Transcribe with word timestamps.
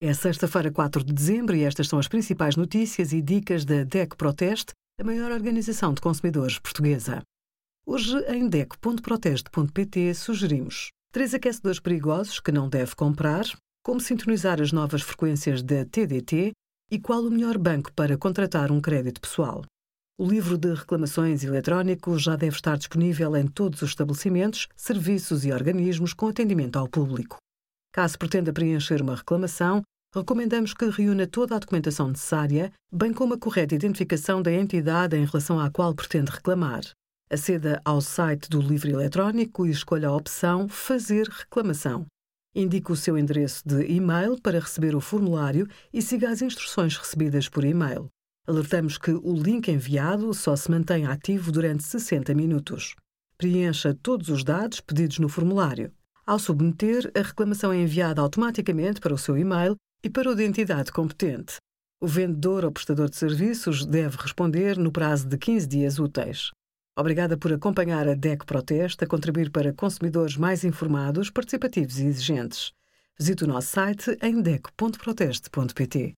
É 0.00 0.14
sexta-feira, 0.14 0.70
4 0.70 1.02
de 1.02 1.12
dezembro, 1.12 1.56
e 1.56 1.64
estas 1.64 1.88
são 1.88 1.98
as 1.98 2.06
principais 2.06 2.54
notícias 2.54 3.12
e 3.12 3.20
dicas 3.20 3.64
da 3.64 3.82
DEC 3.82 4.14
Proteste, 4.14 4.72
a 4.96 5.02
maior 5.02 5.32
organização 5.32 5.92
de 5.92 6.00
consumidores 6.00 6.56
portuguesa. 6.56 7.20
Hoje, 7.84 8.16
em 8.28 8.48
DEC.proteste.pt, 8.48 10.14
sugerimos 10.14 10.90
três 11.12 11.34
aquecedores 11.34 11.80
perigosos 11.80 12.38
que 12.38 12.52
não 12.52 12.68
deve 12.68 12.94
comprar, 12.94 13.44
como 13.84 14.00
sintonizar 14.00 14.62
as 14.62 14.70
novas 14.70 15.02
frequências 15.02 15.64
da 15.64 15.84
TDT 15.84 16.52
e 16.92 17.00
qual 17.00 17.24
o 17.24 17.30
melhor 17.30 17.58
banco 17.58 17.92
para 17.92 18.16
contratar 18.16 18.70
um 18.70 18.80
crédito 18.80 19.20
pessoal. 19.20 19.64
O 20.16 20.28
livro 20.28 20.56
de 20.56 20.74
reclamações 20.74 21.42
eletrónico 21.42 22.16
já 22.16 22.36
deve 22.36 22.54
estar 22.54 22.78
disponível 22.78 23.36
em 23.36 23.48
todos 23.48 23.82
os 23.82 23.90
estabelecimentos, 23.90 24.68
serviços 24.76 25.44
e 25.44 25.50
organismos 25.50 26.14
com 26.14 26.28
atendimento 26.28 26.78
ao 26.78 26.86
público. 26.86 27.38
Caso 27.98 28.16
pretenda 28.16 28.52
preencher 28.52 29.02
uma 29.02 29.16
reclamação, 29.16 29.82
recomendamos 30.14 30.72
que 30.72 30.88
reúna 30.88 31.26
toda 31.26 31.56
a 31.56 31.58
documentação 31.58 32.06
necessária, 32.06 32.72
bem 32.92 33.12
como 33.12 33.34
a 33.34 33.38
correta 33.38 33.74
identificação 33.74 34.40
da 34.40 34.52
entidade 34.52 35.16
em 35.16 35.24
relação 35.24 35.58
à 35.58 35.68
qual 35.68 35.92
pretende 35.92 36.30
reclamar. 36.30 36.82
Aceda 37.28 37.82
ao 37.84 38.00
site 38.00 38.48
do 38.48 38.60
livro 38.60 38.88
eletrónico 38.88 39.66
e 39.66 39.72
escolha 39.72 40.06
a 40.06 40.14
opção 40.14 40.68
Fazer 40.68 41.26
reclamação. 41.26 42.06
Indique 42.54 42.92
o 42.92 42.94
seu 42.94 43.18
endereço 43.18 43.66
de 43.66 43.84
e-mail 43.90 44.40
para 44.40 44.60
receber 44.60 44.94
o 44.94 45.00
formulário 45.00 45.66
e 45.92 46.00
siga 46.00 46.30
as 46.30 46.40
instruções 46.40 46.96
recebidas 46.96 47.48
por 47.48 47.64
e-mail. 47.64 48.06
Alertamos 48.46 48.96
que 48.96 49.10
o 49.10 49.32
link 49.32 49.72
enviado 49.72 50.32
só 50.34 50.54
se 50.54 50.70
mantém 50.70 51.04
ativo 51.04 51.50
durante 51.50 51.82
60 51.82 52.32
minutos. 52.32 52.94
Preencha 53.36 53.92
todos 53.92 54.28
os 54.28 54.44
dados 54.44 54.80
pedidos 54.80 55.18
no 55.18 55.28
formulário. 55.28 55.92
Ao 56.28 56.38
submeter, 56.38 57.10
a 57.16 57.22
reclamação 57.22 57.72
é 57.72 57.78
enviada 57.78 58.20
automaticamente 58.20 59.00
para 59.00 59.14
o 59.14 59.16
seu 59.16 59.38
e-mail 59.38 59.74
e 60.04 60.10
para 60.10 60.30
o 60.30 60.34
da 60.34 60.44
entidade 60.44 60.92
competente. 60.92 61.56
O 62.02 62.06
vendedor 62.06 62.66
ou 62.66 62.70
prestador 62.70 63.08
de 63.08 63.16
serviços 63.16 63.86
deve 63.86 64.18
responder 64.18 64.76
no 64.76 64.92
prazo 64.92 65.26
de 65.26 65.38
15 65.38 65.66
dias 65.66 65.98
úteis. 65.98 66.50
Obrigada 66.94 67.38
por 67.38 67.50
acompanhar 67.50 68.06
a 68.06 68.14
DEC 68.14 68.44
Proteste 68.44 69.04
a 69.04 69.06
contribuir 69.06 69.50
para 69.50 69.72
consumidores 69.72 70.36
mais 70.36 70.64
informados, 70.64 71.30
participativos 71.30 71.98
e 71.98 72.04
exigentes. 72.04 72.72
Visite 73.18 73.44
o 73.44 73.46
nosso 73.46 73.68
site 73.68 74.14
em 74.20 74.42
dec.proteste.pt. 74.42 76.12